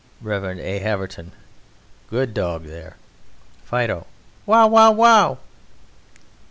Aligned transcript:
REV. 0.23 0.57
A. 0.59 0.79
HAVERTON: 0.79 1.31
Good 2.09 2.33
dog, 2.33 2.63
there! 2.63 2.95
FIDO: 3.65 4.07
Wow, 4.47 4.65
Wow, 4.65 4.91
wow! 4.93 5.37